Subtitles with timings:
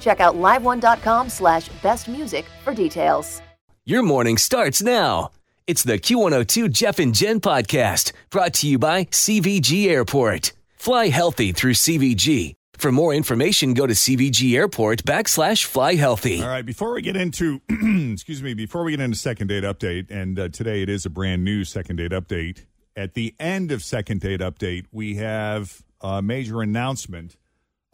[0.00, 3.42] Check out liveone.com slash bestmusic for details.
[3.84, 5.30] Your morning starts now.
[5.66, 10.52] It's the Q102 Jeff and Jen podcast brought to you by CVG Airport.
[10.76, 12.54] Fly healthy through CVG.
[12.78, 16.40] For more information, go to CVG Airport backslash fly healthy.
[16.40, 17.60] All right, before we get into,
[18.12, 21.10] excuse me, before we get into second date update, and uh, today it is a
[21.10, 22.66] brand new second date update.
[22.94, 27.36] At the end of second date update, we have a major announcement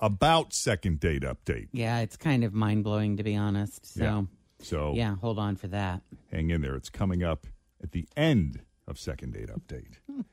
[0.04, 1.68] about second date update.
[1.72, 3.86] Yeah, it's kind of mind blowing to be honest.
[3.94, 4.22] So, Yeah.
[4.60, 6.02] So yeah, hold on for that.
[6.30, 6.74] hang in there.
[6.76, 7.46] It's coming up
[7.82, 9.94] at the end of second date update.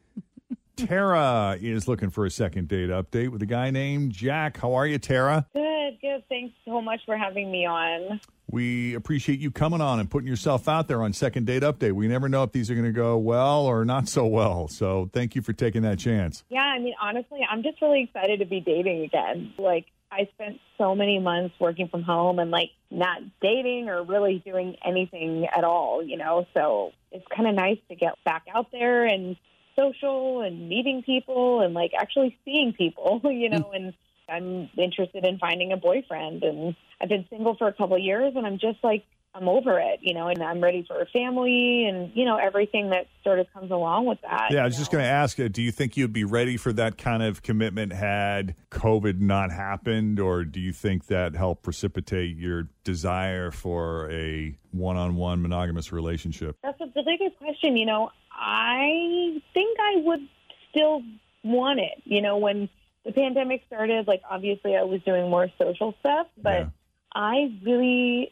[0.78, 4.58] Tara is looking for a second date update with a guy named Jack.
[4.58, 5.46] How are you, Tara?
[5.54, 6.24] Good, good.
[6.30, 8.20] Thanks so much for having me on.
[8.52, 11.94] We appreciate you coming on and putting yourself out there on second date update.
[11.94, 14.68] We never know if these are going to go well or not so well.
[14.68, 16.44] So thank you for taking that chance.
[16.50, 19.54] Yeah, I mean, honestly, I'm just really excited to be dating again.
[19.58, 24.42] Like, I spent so many months working from home and like not dating or really
[24.46, 26.46] doing anything at all, you know?
[26.54, 29.38] So it's kind of nice to get back out there and
[29.78, 33.94] social and meeting people and like actually seeing people, you know, and
[34.32, 38.34] I'm interested in finding a boyfriend and I've been single for a couple of years
[38.36, 39.04] and I'm just like
[39.34, 42.90] I'm over it, you know, and I'm ready for a family and you know everything
[42.90, 44.48] that sort of comes along with that.
[44.52, 46.58] Yeah, I you was just going to ask uh, do you think you'd be ready
[46.58, 50.20] for that kind of commitment had COVID not happened?
[50.20, 55.94] Or do you think that helped precipitate your desire for a one on one monogamous
[55.94, 56.58] relationship?
[56.62, 57.78] That's a really good question.
[57.78, 60.28] You know, I think I would
[60.72, 61.04] still
[61.44, 62.02] want it.
[62.04, 62.68] You know, when
[63.06, 66.70] the pandemic started, like obviously I was doing more social stuff, but Yeah.
[67.14, 68.32] I really,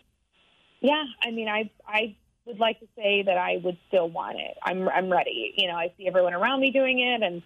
[0.81, 2.15] yeah, I mean, I I
[2.45, 4.57] would like to say that I would still want it.
[4.63, 5.53] I'm I'm ready.
[5.57, 7.41] You know, I see everyone around me doing it, and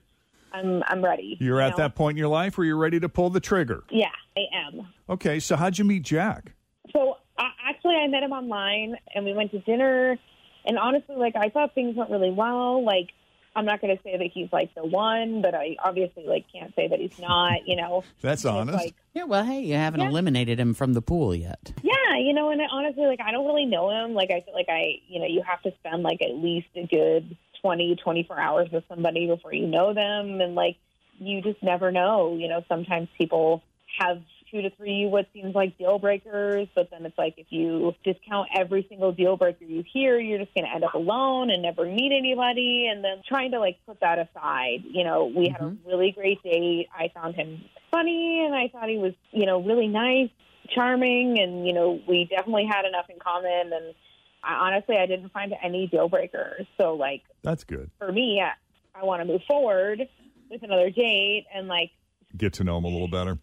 [0.52, 1.38] I'm I'm ready.
[1.40, 1.78] You're you at know?
[1.78, 3.84] that point in your life where you're ready to pull the trigger.
[3.90, 4.88] Yeah, I am.
[5.10, 6.54] Okay, so how'd you meet Jack?
[6.92, 10.18] So uh, actually, I met him online, and we went to dinner.
[10.66, 12.86] And honestly, like I thought things went really well.
[12.86, 13.10] Like
[13.56, 16.74] I'm not going to say that he's like the one, but I obviously like can't
[16.76, 17.68] say that he's not.
[17.68, 18.86] You know, That's And honest.
[18.86, 20.08] Like, Yeah, well, hey, you haven't Yeah.
[20.10, 21.72] eliminated him from the pool yet.
[21.84, 24.14] yeah, you know, and I, honestly, like I don't really know him.
[24.14, 26.86] Like I feel like I, you know, you have to spend like at least a
[26.88, 30.78] good 20, 24 hours with somebody before you know them, and like
[31.20, 32.36] you just never know.
[32.36, 33.62] You know, sometimes people
[34.00, 34.22] have
[34.54, 38.50] two to three what seems like deal breakers, but then it's like if you discount
[38.56, 41.86] every single deal breaker you hear, you're just going to end up alone and never
[41.86, 42.88] meet anybody.
[42.92, 45.88] And then trying to like put that aside, you know, we had a mm-hmm.
[45.88, 46.88] really great date.
[46.96, 50.30] I found him funny and I thought he was, you know, really nice,
[50.70, 53.74] charming, and, you know, we definitely had enough in common.
[53.74, 53.96] And
[54.44, 56.68] I, honestly, I didn't find any deal breakers.
[56.80, 57.90] So, like, That's good.
[57.98, 58.54] for me, I,
[59.00, 60.08] I want to move forward
[60.50, 61.92] with another date and, like,
[62.36, 63.38] Get to know him a little better.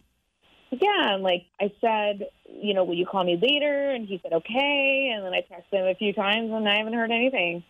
[0.71, 3.91] Yeah, and like I said, you know, will you call me later?
[3.91, 6.93] And he said okay, and then I texted him a few times, and I haven't
[6.93, 7.63] heard anything.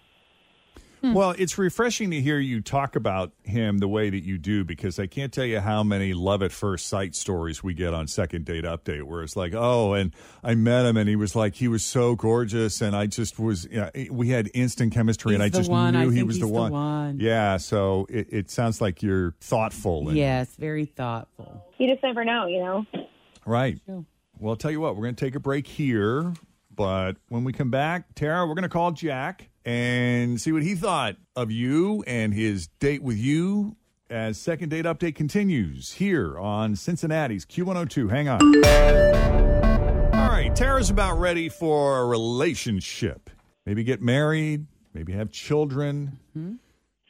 [1.02, 1.14] Hmm.
[1.14, 5.00] Well, it's refreshing to hear you talk about him the way that you do because
[5.00, 8.46] I can't tell you how many love at first sight stories we get on Second
[8.46, 10.14] Date Update where it's like, oh, and
[10.44, 13.66] I met him and he was like, he was so gorgeous and I just was,
[13.66, 15.96] you know, eh, we had instant chemistry and I just one.
[15.96, 16.72] I knew he was he's the the one.
[16.72, 17.20] one.
[17.20, 20.10] Yeah, so it, it sounds like you're thoughtful.
[20.10, 21.66] And, Yes, very thoughtful.
[21.80, 22.86] You just never know, you know.
[23.44, 23.80] Right.
[23.88, 24.06] Well,
[24.52, 26.32] I'll tell you what, we're going to take a break here.
[26.74, 30.76] But when we come back, Tara, we're going to call Jack and see what he
[30.76, 33.76] thought of you and his date with you
[34.10, 38.10] as second date update continues here on Cincinnati's Q102.
[38.10, 38.42] Hang on.
[40.14, 43.30] All right, Tara's about ready for a relationship.
[43.66, 46.20] Maybe get married, maybe have children.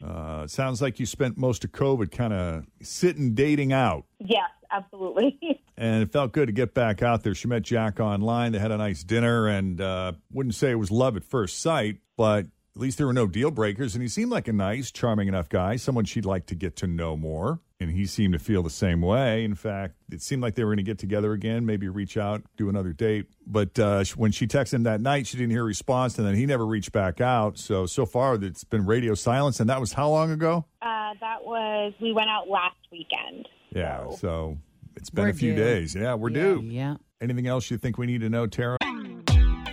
[0.04, 4.06] Uh, it sounds like you spent most of COVID kind of sitting dating out.
[4.20, 5.40] Yes, absolutely.
[5.78, 7.36] and it felt good to get back out there.
[7.36, 8.52] She met Jack online.
[8.52, 11.98] They had a nice dinner, and uh, wouldn't say it was love at first sight,
[12.22, 12.46] but
[12.76, 13.96] at least there were no deal breakers.
[13.96, 16.88] And he seemed like a nice, charming enough guy, someone she'd like to get to
[16.88, 17.60] know more.
[17.80, 19.44] And he seemed to feel the same way.
[19.44, 22.44] In fact, it seemed like they were going to get together again, maybe reach out,
[22.56, 23.26] do another date.
[23.48, 26.36] But uh, when she texted him that night, she didn't hear a response, and then
[26.36, 27.58] he never reached back out.
[27.58, 30.66] So so far, it's been radio silence, and that was how long ago?
[30.84, 33.48] uh, that was we went out last weekend.
[33.76, 34.02] Yeah.
[34.12, 34.58] So- So
[34.96, 35.64] it's been We're a few due.
[35.64, 35.96] days.
[35.96, 36.62] Yeah, we're due.
[36.64, 36.98] Yeah.
[37.20, 38.78] Anything else you think we need to know, Tara?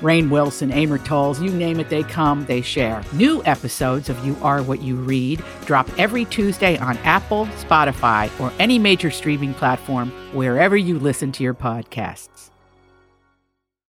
[0.00, 3.02] Rainn Wilson, Amor Towles, you name it, they come, they share.
[3.12, 8.52] New episodes of You Are What You Read drop every Tuesday on Apple, Spotify, or
[8.58, 12.50] any major streaming platform wherever you listen to your podcasts.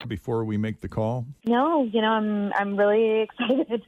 [0.09, 3.83] Before we make the call, No, you know, I'm I'm really excited.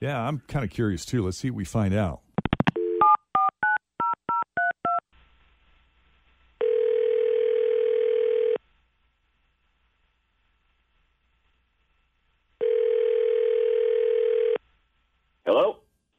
[0.00, 1.24] yeah, I'm kind of curious too.
[1.24, 2.20] Let's see what we find out.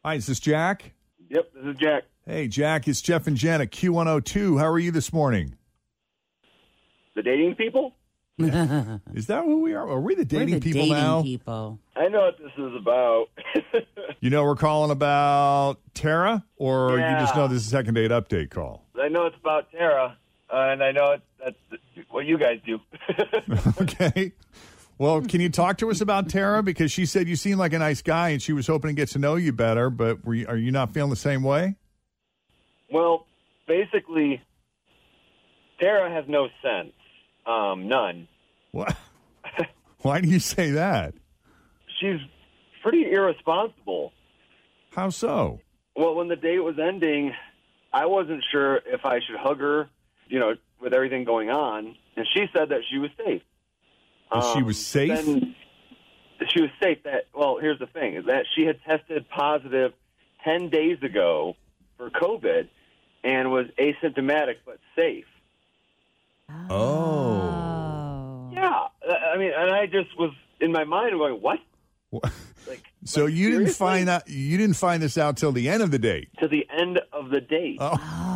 [0.07, 0.93] Hi, is this Jack?
[1.27, 2.03] Yep, this is Jack.
[2.25, 4.57] Hey, Jack, it's Jeff and Jen at Q102.
[4.57, 5.57] How are you this morning?
[7.13, 7.93] The dating people?
[8.39, 9.85] Is that who we are?
[9.85, 11.23] Are we the dating We're the people dating now?
[11.23, 11.79] people.
[11.97, 13.25] I know what this is about.
[14.21, 18.11] You know, we're calling about Tara, or you just know this is a second date
[18.11, 18.85] update call?
[18.99, 20.17] I know it's about Tara,
[20.49, 22.79] uh, and I know it's, that's what you guys do.
[23.81, 24.31] okay.
[24.99, 26.63] Well, can you talk to us about Tara?
[26.63, 29.09] Because she said you seem like a nice guy and she was hoping to get
[29.09, 31.75] to know you better, but were you, are you not feeling the same way?
[32.91, 33.25] well,
[33.67, 34.41] basically,
[35.79, 36.93] Tara has no sense.
[37.45, 38.27] Um, none.
[38.71, 38.95] What?
[40.01, 41.13] Why do you say that?
[41.99, 42.19] She's
[42.81, 44.13] pretty irresponsible.
[44.91, 45.59] How so?
[45.95, 47.33] Well, when the date was ending,
[47.93, 49.89] I wasn't sure if I should hug her,
[50.27, 53.41] you know, with everything going on, and she said that she was safe.
[54.31, 55.09] That she Um, was safe?
[55.09, 55.55] Then
[56.53, 57.03] she was safe.
[57.03, 59.93] That well, here's the thing: is that she had tested positive
[60.43, 61.55] ten days ago
[61.97, 62.67] for COVID
[63.23, 65.25] and was asymptomatic but safe.
[66.69, 68.49] Oh.
[68.53, 68.69] Yeah,
[69.09, 71.59] I I mean, and I just was in my mind going, "What?"
[72.67, 75.81] Like So like, you didn't find out you didn't find this out till the end
[75.83, 76.29] of the date.
[76.39, 77.77] to the end of the date.
[77.79, 77.93] Oh.
[77.93, 78.33] Oh.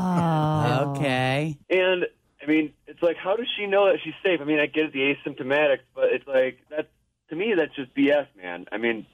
[0.98, 1.58] Okay.
[1.70, 2.06] And
[2.42, 4.42] I mean, it's like, how does she know that she's safe?
[4.42, 6.90] I mean, I get it, the asymptomatic, but it's like that
[7.30, 8.66] to me, that's just BS, man.
[8.72, 9.06] I mean,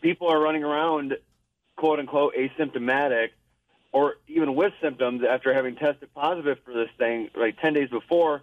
[0.00, 1.16] people are running around,
[1.76, 3.30] quote unquote, asymptomatic,
[3.92, 8.42] or even with symptoms after having tested positive for this thing like ten days before,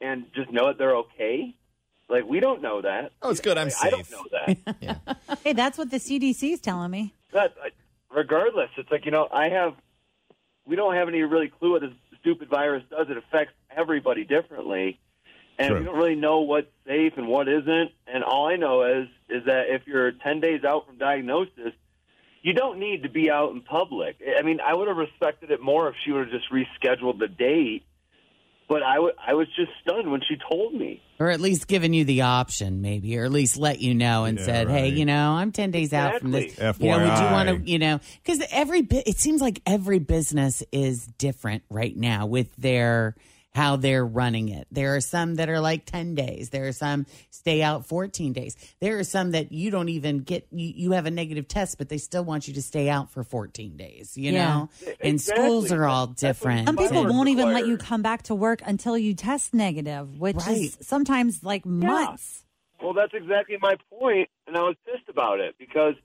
[0.00, 1.54] and just know that they're okay.
[2.08, 3.12] Like we don't know that.
[3.22, 3.56] Oh, it's good.
[3.56, 4.16] I'm Like, I don't safe.
[4.66, 5.18] know that.
[5.44, 7.14] Hey, that's what the CDC is telling me.
[7.32, 7.70] But uh,
[8.14, 9.74] regardless, it's like you know, I have.
[10.66, 11.90] We don't have any really clue what this
[12.22, 13.08] stupid virus does.
[13.10, 14.98] It affects everybody differently,
[15.58, 15.78] and True.
[15.78, 17.90] we don't really know what's safe and what isn't.
[18.06, 21.74] And all I know is is that if you're ten days out from diagnosis,
[22.42, 24.16] you don't need to be out in public.
[24.38, 27.28] I mean, I would have respected it more if she would have just rescheduled the
[27.28, 27.84] date.
[28.68, 31.02] But I was just stunned when she told me.
[31.18, 34.38] Or at least given you the option, maybe, or at least let you know and
[34.38, 34.92] Yeah, said, "Hey, right.
[34.92, 36.52] you know, I'm ten days out from this.
[36.52, 36.88] Exactly.
[36.88, 39.98] You know, would you want to, you know, because every bit, it seems like every
[39.98, 43.14] business is different right now with their
[43.54, 44.66] how they're running it.
[44.70, 46.50] There are some that are like ten days.
[46.50, 48.56] There are some stay out fourteen days.
[48.80, 50.46] There are some that you don't even get.
[50.50, 53.22] You, you have a negative test, but they still want you to stay out for
[53.22, 54.16] fourteen days.
[54.16, 54.48] You Yeah.
[54.48, 56.66] know, and schools are all different.
[56.66, 60.36] Some people won't even let you come back to work until you test negative, which
[60.36, 60.56] Right.
[60.62, 62.44] is sometimes like months.
[62.82, 66.00] Well, that's exactly my point, and I was pissed about it because I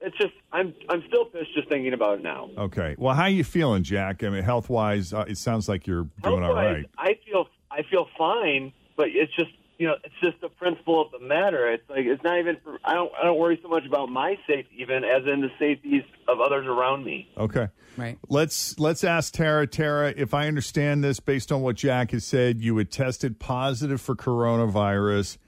[0.00, 2.50] it's just I'm I'm still pissed just thinking about it now.
[2.56, 2.94] Okay.
[2.98, 4.24] Well, how are you feeling, Jack?
[4.24, 6.86] I mean, health wise, uh, it sounds like you're doing all right.
[6.98, 11.10] I feel I feel fine, but it's just you know it's just the principle of
[11.12, 11.70] the matter.
[11.70, 14.36] It's like it's not even for, I don't I don't worry so much about my
[14.46, 17.28] safety even as in the safeties of others around me.
[17.36, 17.68] Okay.
[17.96, 18.18] Right.
[18.28, 19.66] Let's let's ask Tara.
[19.66, 24.00] Tara, if I understand this based on what Jack has said, you had tested positive
[24.00, 25.38] for coronavirus,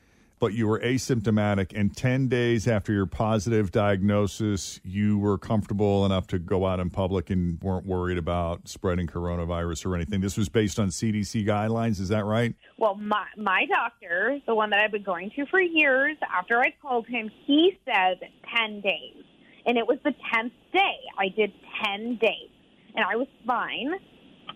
[0.42, 6.26] but you were asymptomatic, and ten days after your positive diagnosis, you were comfortable enough
[6.26, 10.20] to go out in public and weren't worried about spreading coronavirus or anything.
[10.20, 12.00] This was based on CDC guidelines.
[12.00, 12.56] Is that right?
[12.76, 16.74] Well, my my doctor, the one that I've been going to for years, after I
[16.82, 18.18] called him, he said
[18.52, 19.22] ten days,
[19.64, 20.98] and it was the tenth day.
[21.16, 21.52] I did
[21.84, 22.50] ten days,
[22.96, 23.92] and I was fine.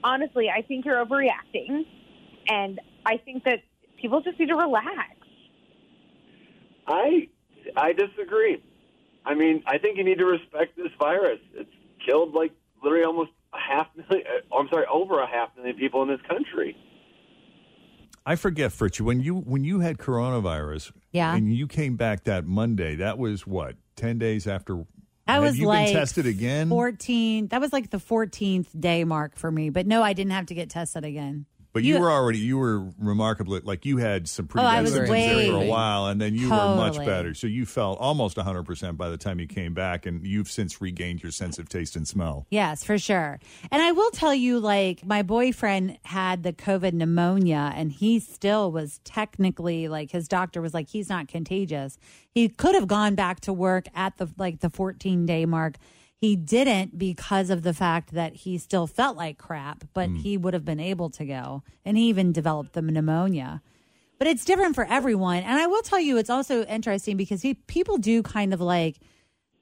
[0.02, 1.84] Honestly, I think you're overreacting,
[2.48, 3.60] and I think that
[4.00, 5.15] people just need to relax.
[6.86, 7.28] I
[7.76, 8.62] I disagree.
[9.24, 11.40] I mean, I think you need to respect this virus.
[11.54, 11.70] It's
[12.04, 12.52] killed like
[12.82, 14.26] literally almost a half million.
[14.26, 16.76] uh, I'm sorry, over a half million people in this country.
[18.24, 21.34] I forget, Fritchie, when you when you had coronavirus, Yeah.
[21.34, 22.96] and you came back that Monday.
[22.96, 24.84] That was what ten days after.
[25.28, 26.68] I was you like been tested again?
[26.68, 27.48] 14.
[27.48, 29.70] That was like the 14th day mark for me.
[29.70, 31.46] But no, I didn't have to get tested again.
[31.76, 34.76] But you, You- were already you were remarkably like you had some pretty Oh, I
[34.76, 37.34] bad was symptoms there for a while, and then you were much better.
[37.34, 40.80] So you felt almost 100 percent by the time you came back, and you've since
[40.80, 42.46] regained your sense of taste and smell.
[42.48, 43.38] Yes, for sure.
[43.70, 48.72] And I will tell you, like, my boyfriend had the COVID pneumonia and he still
[48.72, 51.98] was technically, like, his doctor was like, he's not contagious.
[52.30, 55.74] He could have gone back to work at the, like, the 14 day mark.
[56.18, 60.18] He didn't because of the fact that he still felt like crap, but mm.
[60.18, 61.62] he would have been able to go.
[61.84, 63.62] And he even developed the pneumonia.
[64.18, 65.38] But it's different for everyone.
[65.38, 68.96] And I will tell you, it's also interesting because he, people do kind of like,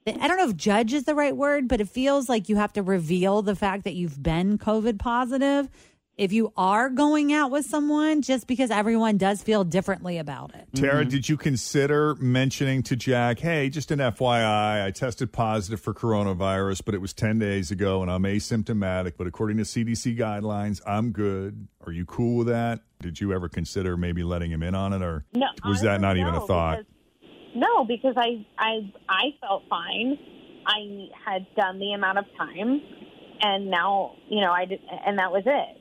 [0.07, 2.71] I don't know if judge is the right word, but it feels like you have
[2.73, 5.69] to reveal the fact that you've been COVID positive
[6.17, 10.67] if you are going out with someone, just because everyone does feel differently about it.
[10.73, 11.09] Tara, Mm-hmm.
[11.09, 16.83] did you consider mentioning to Jack, "Hey, just an FYI, I tested positive for coronavirus,
[16.85, 19.13] but it was 10 days ago, and I'm asymptomatic.
[19.17, 21.67] But according to CDC guidelines, I'm good.
[21.85, 25.01] Are you cool with that?" Did you ever consider maybe letting him in on it,
[25.01, 26.77] or No, was that not honestly, even a thought?
[26.79, 26.91] because-
[27.57, 30.17] no, because I, I, I felt fine.
[30.67, 32.81] I had done the amount of time,
[33.41, 35.77] and now you know I did, and that was it.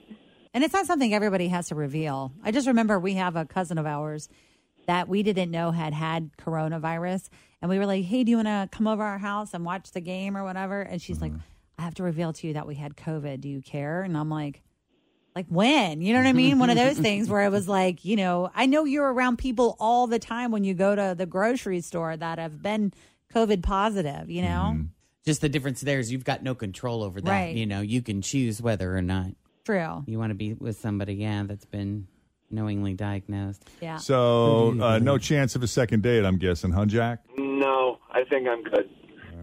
[0.54, 2.32] And it's not something everybody has to reveal.
[2.44, 4.28] I just remember we have a cousin of ours
[4.87, 7.28] that we didn't know had had coronavirus.
[7.61, 9.90] And we were like, hey, do you want to come over our house and watch
[9.90, 10.80] the game or whatever?
[10.80, 11.40] And she's like, mm-hmm.
[11.78, 13.40] I have to reveal to you that we had COVID.
[13.40, 14.02] Do you care?
[14.02, 14.62] And I'm like,
[15.34, 16.00] like when?
[16.00, 16.61] You know what I mean?
[16.61, 19.76] One of those things where it was like, you know, I know you're around people
[19.80, 22.92] all the time when you go to the grocery store that have been
[23.34, 24.73] COVID positive, you know?
[24.75, 24.82] Mm-hmm.
[25.26, 27.30] Just the difference there is you've got no control over that.
[27.30, 27.56] Right.
[27.56, 29.28] You know, you can choose whether or not
[29.64, 30.04] True.
[30.06, 32.06] you want to be with somebody, yeah, that's been
[32.50, 33.68] knowingly diagnosed.
[33.80, 33.97] Yeah.
[33.97, 37.21] So, uh, no chance of a second date, I'm guessing, huh, Jack?
[37.37, 38.88] No, I think I'm good.
[39.33, 39.40] All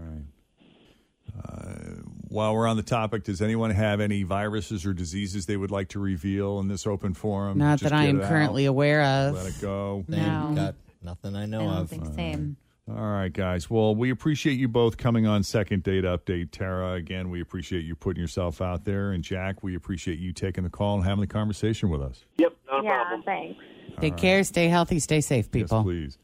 [1.58, 1.98] right.
[2.28, 5.90] While we're on the topic, does anyone have any viruses or diseases they would like
[5.90, 7.58] to reveal in this open forum?
[7.58, 9.34] Not Just that I get am it out, currently aware of.
[9.36, 10.06] Let it go.
[10.08, 10.54] No.
[10.56, 11.90] Got nothing I I know don't of.
[11.90, 12.56] think same.
[12.98, 13.70] All right, guys.
[13.70, 16.52] Well, we appreciate you both coming on Second Date Update.
[16.52, 19.12] Tara, again, we appreciate you putting yourself out there.
[19.12, 22.26] And Jack, we appreciate you taking the call and having the conversation with us.
[22.38, 23.24] Yep, not a yeah, problem.
[23.24, 23.60] thanks.
[24.00, 25.78] Take care, stay healthy, stay safe, people.
[25.78, 26.18] Yes, please.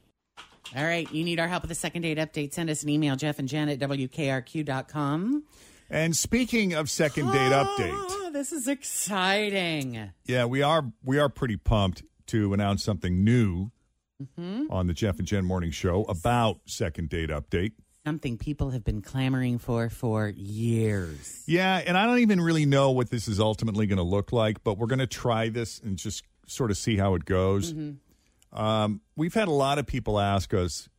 [0.76, 2.54] All right, you need our help with the second date update.
[2.54, 5.44] Send us an email, Jeff and Jen at WKRQ.com.
[5.90, 10.12] And speaking of Second Date ah, Update, Oh, this is exciting.
[10.26, 13.72] yeah, we are we are pretty pumped to announce something new
[14.22, 14.72] Mm-hmm.
[14.72, 17.74] on the Jeff and Jen Morning Show about Second Date Update.
[18.04, 21.44] Something people have been clamoring for for years.
[21.46, 24.64] Yeah, and I don't even really know what this is ultimately going to look like,
[24.64, 27.76] but we're going to try this and just sort of see how it goes.
[28.52, 30.90] Um, we've had a lot of people ask us,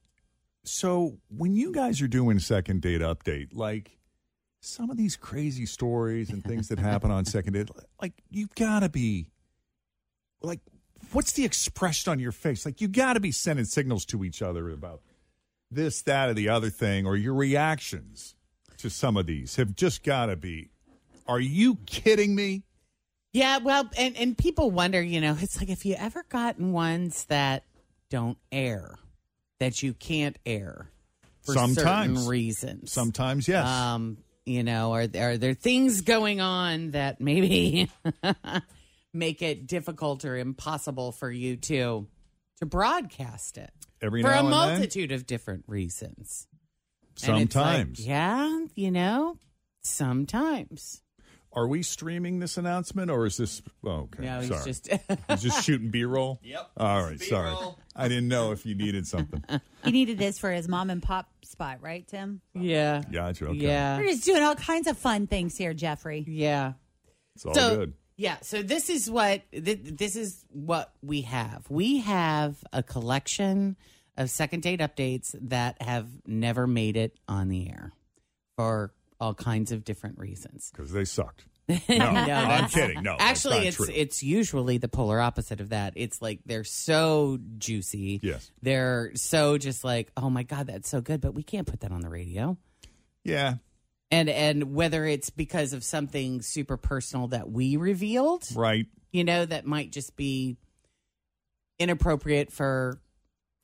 [0.62, 3.98] so when you guys are doing second date update, like
[4.60, 7.68] some of these crazy stories and things that happen on second date,
[8.00, 9.30] like you've got to be
[10.40, 10.60] like,
[11.12, 12.64] what's the expression on your face?
[12.64, 15.00] Like you got to be sending signals to each other about
[15.70, 18.34] this, that, or the other thing, or your reactions
[18.78, 20.70] to some of these have just got to be.
[21.26, 22.62] Are you kidding me?
[23.32, 27.26] Yeah, well, and, and people wonder, you know, it's like if you ever gotten ones
[27.26, 27.64] that
[28.08, 28.94] don't air,
[29.58, 30.90] that you can't air
[31.42, 31.76] for Sometimes.
[32.20, 32.90] certain reasons.
[32.90, 33.66] Sometimes, yes.
[33.66, 37.90] Um, you know, are are there things going on that maybe
[39.14, 42.06] make it difficult or impossible for you to
[42.60, 43.70] to broadcast it
[44.02, 44.50] Every for now a and then.
[44.50, 46.46] multitude of different reasons?
[47.24, 48.06] And it's like, Sometimes.
[48.06, 49.38] yeah, you know,
[49.82, 51.02] sometimes.
[51.52, 53.62] Are we streaming this announcement or is this?
[53.84, 54.22] Oh, okay.
[54.24, 54.64] No, he's sorry.
[54.64, 54.88] just-
[55.30, 56.38] he's just shooting B roll.
[56.42, 56.70] Yep.
[56.76, 57.18] All right.
[57.20, 57.54] Sorry.
[57.96, 59.42] I didn't know if you needed something.
[59.84, 62.40] He needed this for his mom and pop spot, right, Tim?
[62.52, 63.00] Yeah.
[63.10, 63.46] Gotcha.
[63.46, 63.58] Okay.
[63.58, 63.96] Yeah.
[63.96, 66.24] We're just doing all kinds of fun things here, Jeffrey.
[66.28, 66.72] Yeah.
[67.36, 67.92] It's all so, good.
[68.18, 71.64] Yeah, so this is what th- this is what we have.
[71.70, 73.76] We have a collection
[74.16, 77.92] of second date updates that have never made it on the air
[78.56, 80.70] for all kinds of different reasons.
[80.72, 81.44] Because they sucked.
[81.88, 83.02] No, I'm kidding.
[83.02, 83.86] No, actually, it's true.
[83.94, 85.92] it's usually the polar opposite of that.
[85.96, 88.20] It's like they're so juicy.
[88.22, 88.50] Yes.
[88.62, 91.92] they're so just like, oh my god, that's so good, but we can't put that
[91.92, 92.56] on the radio.
[93.22, 93.56] Yeah.
[94.10, 98.86] And and whether it's because of something super personal that we revealed, Right.
[99.12, 100.56] you know, that might just be
[101.78, 103.00] inappropriate for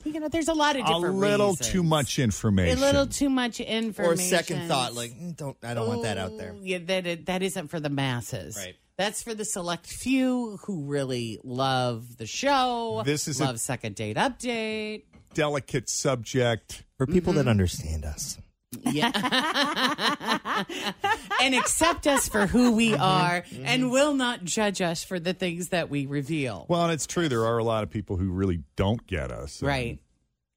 [0.03, 1.67] you know, there's a lot of different A little reasons.
[1.69, 2.77] too much information.
[2.77, 4.13] A little too much information.
[4.13, 6.53] Or second thought, like mm, don't I don't want that out there.
[6.61, 8.55] Yeah, that that isn't for the masses.
[8.55, 8.75] Right.
[8.97, 13.01] That's for the select few who really love the show.
[13.03, 15.05] This is a- love second date update.
[15.33, 16.83] Delicate subject.
[16.97, 17.37] For people Mm-hmm.
[17.45, 18.37] that understand us.
[18.83, 20.63] Yeah.
[21.41, 23.01] and accept us for who we Mm-hmm.
[23.01, 26.65] are and will not judge us for the things that we reveal.
[26.69, 27.27] Well, and it's true.
[27.27, 29.59] There are a lot of people who really don't get us.
[29.59, 29.99] And Right.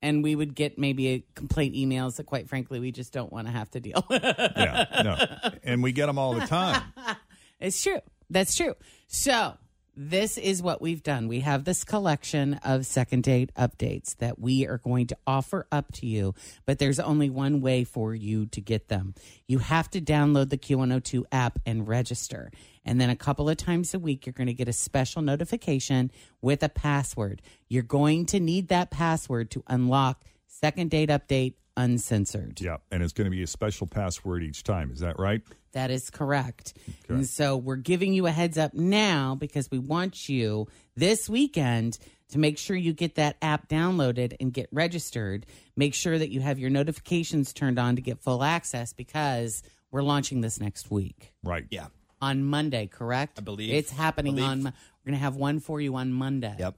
[0.00, 3.48] And we would get maybe a complaint emails that, quite frankly, we just don't want
[3.48, 4.22] to have to deal with.
[4.22, 4.84] Yeah.
[5.02, 5.50] No.
[5.64, 6.82] And we get them all the time.
[7.60, 7.98] It's true.
[8.30, 8.74] That's true.
[9.08, 9.54] So,
[10.00, 11.26] this is what we've done.
[11.26, 15.90] We have this collection of second date updates that we are going to offer up
[15.94, 16.36] to you,
[16.66, 19.16] but there's only one way for you to get them.
[19.48, 22.52] You have to download the Q102 app and register.
[22.84, 26.12] And then a couple of times a week, you're going to get a special notification
[26.40, 27.42] with a password.
[27.66, 32.60] You're going to need that password to unlock second date update uncensored.
[32.60, 32.76] Yeah.
[32.90, 34.90] And it's going to be a special password each time.
[34.90, 35.42] Is that right?
[35.72, 36.74] That is correct.
[37.08, 40.66] And so we're giving you a heads up now because we want you
[40.96, 41.98] this weekend
[42.30, 45.46] to make sure you get that app downloaded and get registered.
[45.76, 50.02] Make sure that you have your notifications turned on to get full access because we're
[50.02, 51.66] launching this next week Right.
[51.70, 51.86] Yeah.
[52.20, 53.38] on Monday, correct?
[53.38, 53.72] I believe.
[53.72, 54.50] It's happening Believe.
[54.50, 54.70] on Mo-
[55.04, 56.54] we're going to have one for you on Monday.
[56.58, 56.74] Yep.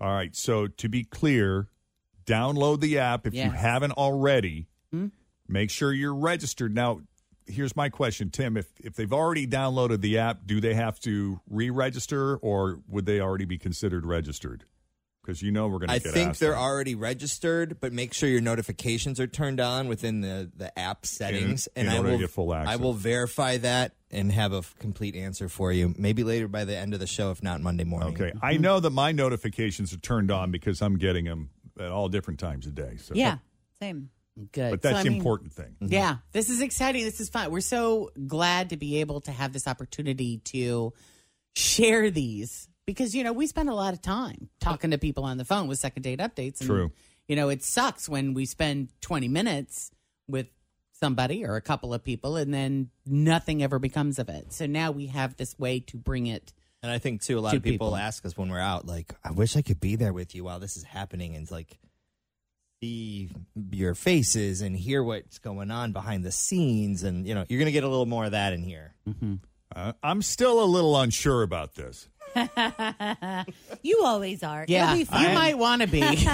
[0.00, 0.34] All right.
[0.34, 1.68] So to be clear,
[2.24, 4.68] download the app if you haven't already.
[4.92, 5.08] Hmm?
[5.48, 6.74] Make sure you're registered.
[6.74, 7.00] Now,
[7.46, 8.56] here's my question, Tim.
[8.56, 13.20] If if they've already downloaded the app, do they have to re-register, or would they
[13.20, 14.64] already be considered registered?
[15.22, 15.94] Because you know we're going to.
[15.94, 16.58] I think they're that.
[16.58, 21.68] already registered, but make sure your notifications are turned on within the, the app settings.
[21.76, 22.72] in and I order to will get full access.
[22.72, 25.94] I will verify that and have a f- complete answer for you.
[25.96, 28.14] Maybe later by the end of the show, if not Monday morning.
[28.14, 28.32] Okay.
[28.42, 32.40] I know that my notifications are turned on because I'm getting them at all different
[32.40, 32.96] times of day.
[32.98, 33.38] So Yeah,
[33.80, 34.10] same.
[34.52, 34.70] Good.
[34.70, 35.76] But that's So, I mean, important thing.
[35.82, 35.92] Mm-hmm.
[35.92, 37.04] Yeah, this is exciting.
[37.04, 37.50] This is fun.
[37.50, 40.94] We're so glad to be able to have this opportunity to
[41.54, 45.36] share these because you know we spend a lot of time talking to people on
[45.36, 46.60] the phone with second date updates.
[46.60, 46.92] And, True.
[47.28, 49.90] You know, it sucks when we spend twenty minutes
[50.26, 50.46] with
[51.02, 54.52] somebody or a couple of people and then nothing ever becomes of it.
[54.52, 56.52] So now we have this way to bring it.
[56.82, 57.96] And I think too, a lot to of people, people.
[57.96, 60.58] ask us when we're out, like, I wish I could be there with you while
[60.58, 61.78] this is happening, and like
[62.82, 63.30] see
[63.70, 67.70] your faces and hear what's going on behind the scenes, and you know, you're gonna
[67.70, 68.94] get a little more of that in here.
[69.74, 72.08] Uh, I'm still a little unsure about this.
[73.84, 74.64] You always are.
[74.68, 75.34] Yeah, It'll be you fun.
[75.34, 76.30] might want to be because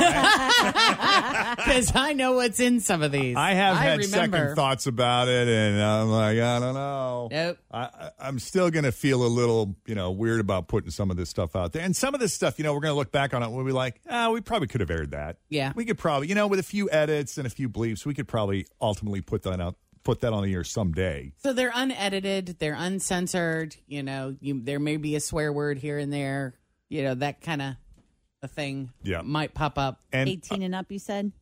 [1.95, 3.37] I know what's in some of these.
[3.37, 4.37] I have had remember.
[4.37, 7.29] second thoughts about it, and I'm like, I don't know.
[7.31, 7.59] Nope.
[7.71, 11.11] I, I, I'm still going to feel a little, you know, weird about putting some
[11.11, 11.83] of this stuff out there.
[11.83, 13.55] And some of this stuff, you know, we're going to look back on it and
[13.55, 15.39] we'll be like, ah, we probably could have aired that.
[15.49, 15.73] Yeah.
[15.75, 18.29] We could probably, you know, with a few edits and a few bleeps, we could
[18.29, 21.33] probably ultimately put that out, put that on the air someday.
[21.39, 23.77] So they're unedited, they're uncensored.
[23.87, 26.55] You know, you, there may be a swear word here and there.
[26.89, 27.75] You know, that kind of
[28.43, 28.91] a thing.
[29.03, 29.23] Yeah.
[29.23, 30.01] might pop up.
[30.13, 31.33] And uh, 18 and up, you said?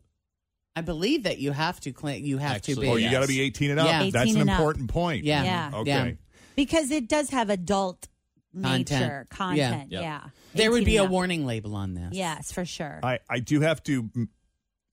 [0.74, 2.24] I believe that you have to claim.
[2.24, 2.88] You have to be.
[2.88, 3.12] oh, you yes.
[3.12, 3.86] got to be 18 and up.
[3.86, 4.10] Yeah.
[4.10, 4.58] That's an and up.
[4.58, 5.24] important point.
[5.24, 5.44] Yeah.
[5.44, 5.70] Yeah.
[5.74, 5.90] Okay.
[5.90, 6.12] Yeah.
[6.54, 8.08] Because it does have adult
[8.62, 8.90] Content.
[8.90, 9.92] nature, content.
[9.92, 10.02] Yep.
[10.02, 10.20] Yeah.
[10.54, 11.10] There would be a up.
[11.10, 12.10] warning label on this.
[12.12, 13.00] Yes, for sure.
[13.02, 14.08] I, I do have to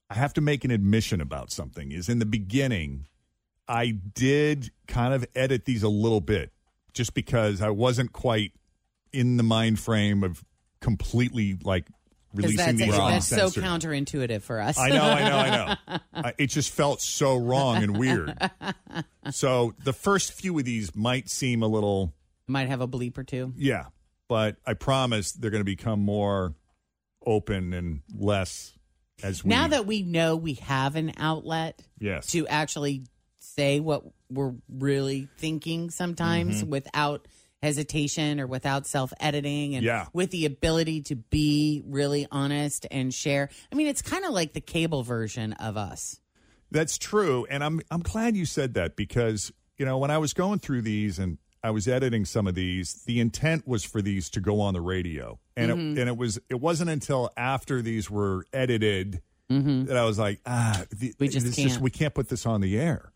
[0.10, 3.08] I have to make an admission about something is in the beginning
[3.68, 6.52] I did kind of edit these a little bit
[6.94, 8.52] just because I wasn't quite
[9.12, 10.44] in the mind frame of
[10.82, 11.86] completely like
[12.34, 14.78] releasing that's, these that's so counterintuitive for us.
[14.78, 15.98] I know, I know, I know.
[16.14, 18.38] I, it just felt so wrong and weird.
[19.32, 22.14] So the first few of these might seem a little
[22.46, 23.54] Might have a bleep or two.
[23.56, 23.86] yeah,
[24.28, 26.54] but I promise they're going to become more
[27.26, 28.74] open and less
[29.24, 32.28] as we now that we know we have an outlet Yes.
[32.34, 33.06] to actually
[33.56, 36.68] say what we're really thinking sometimes Mhm.
[36.70, 37.28] without
[37.62, 40.08] hesitation or without self editing and Yeah.
[40.14, 43.50] with the ability to be really honest and share.
[43.72, 46.20] I mean, it's kind of like the cable version of us.
[46.72, 50.34] That's true, and I'm I'm glad you said that because you know when I was
[50.34, 54.30] going through these and I was editing some of these, the intent was for these
[54.32, 55.94] to go on the radio, and Mhm.
[55.96, 59.86] it and it was it wasn't until after these were edited Mhm.
[59.88, 61.80] that I was like, ah, the, We just can't.
[61.80, 63.13] we can't put this on the air,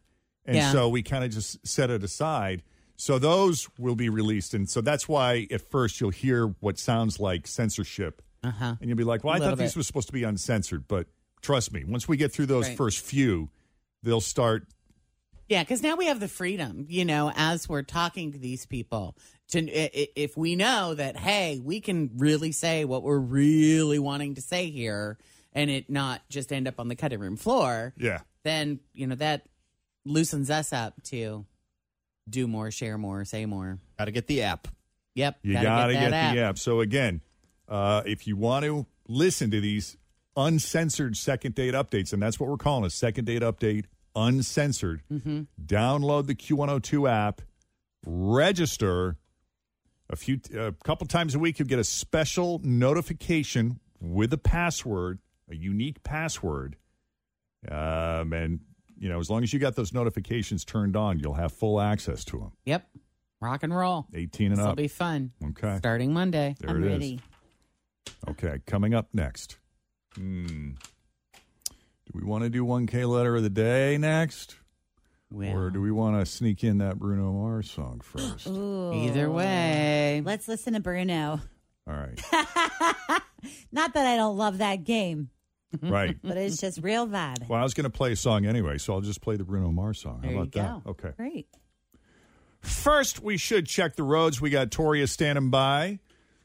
[0.47, 0.71] and Yeah.
[0.71, 2.63] so we kind of just set it aside.
[2.95, 7.19] So those will be released, and so that's why at first you'll hear what sounds
[7.19, 8.75] like censorship, Uh-huh.
[8.79, 9.77] and you'll be like, "Well, I thought these bit.
[9.77, 11.05] were supposed to be uncensored," but
[11.41, 12.77] trust me, once we get through those Right.
[12.77, 13.49] first few,
[14.01, 14.67] they'll start.
[15.47, 19.15] Yeah, because now we have the freedom, you know, as we're talking to these people,
[19.49, 19.60] to
[20.19, 24.69] if we know that, hey, we can really say what we're really wanting to say
[24.71, 25.17] here,
[25.53, 27.93] and it not just end up on the cutting room floor.
[27.95, 28.21] Yeah.
[28.43, 29.45] Then you know that
[30.08, 31.46] loosens us up to
[32.30, 33.80] do more, share more, say more.
[33.98, 34.67] Got to get the app.
[35.15, 36.36] Yep, You gotta got to that get, app.
[36.36, 36.60] the app.
[36.60, 37.22] So again,
[37.67, 39.98] uh, if you want to listen to these
[40.36, 45.02] uncensored second date updates, and that's what we're calling a second date update, uncensored.
[45.12, 45.48] Mhm.
[45.63, 47.41] Download the Q102 app,
[48.06, 49.17] register.
[50.10, 55.20] A few, a couple times a week, you'll get a special notification with a password,
[55.50, 56.78] a unique password.
[57.67, 58.60] Um, and
[58.99, 62.23] you know, as long as you got those notifications turned on, you'll have full access
[62.25, 62.51] to them.
[62.65, 62.88] Yep,
[63.41, 64.07] rock and roll.
[64.13, 64.57] 18 and up.
[64.57, 64.77] This'll up.
[64.77, 65.31] be fun.
[65.49, 65.77] Okay.
[65.77, 66.55] Starting Monday.
[66.60, 66.91] There I'm it is.
[66.93, 67.19] ready.
[68.29, 69.57] Okay, coming up next.
[70.15, 70.71] Hmm.
[72.05, 74.55] Do we want to do 1K letter of the day next?
[75.36, 78.47] or do we want to sneak in that Bruno Mars song first?
[78.47, 78.93] Ooh.
[78.93, 80.21] Either way.
[80.23, 81.41] Let's listen to Bruno.
[81.86, 82.17] All right.
[83.71, 85.29] Not that I don't love that game,
[85.75, 85.89] Mm-hmm.
[85.89, 86.17] Right.
[86.23, 87.45] but it's just real bad.
[87.47, 89.71] Well, I was going to play a song anyway, so I'll just play the Bruno
[89.71, 90.19] Mars song.
[90.21, 90.82] There How you about go.
[90.86, 90.89] that?
[90.91, 91.15] Okay.
[91.17, 91.47] Great.
[92.62, 94.41] First, we should check the roads.
[94.41, 95.99] We got Toria standing by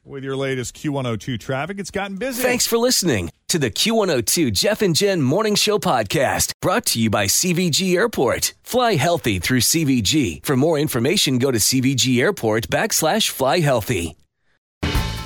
[0.05, 1.79] with your latest Q102 traffic.
[1.79, 2.41] It's gotten busy.
[2.41, 7.09] Thanks for listening to the Q102 Jeff and Jen Morning Show podcast brought to you
[7.09, 8.53] by CVG Airport.
[8.63, 10.45] Fly healthy through CVG.
[10.45, 14.15] For more information, go to CVG Airport backslash fly healthy.